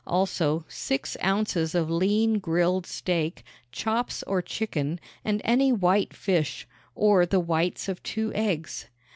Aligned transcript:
Also, 0.07 0.65
six 0.67 1.15
ounces 1.23 1.75
of 1.75 1.87
lean 1.91 2.39
grilled 2.39 2.87
steak, 2.87 3.43
chops 3.71 4.23
or 4.23 4.41
chicken, 4.41 4.99
and 5.23 5.39
any 5.45 5.71
white 5.71 6.11
fish 6.11 6.67
or 6.95 7.23
the 7.23 7.39
whites 7.39 7.87
of 7.87 8.01
two 8.01 8.33
eggs. 8.33 8.87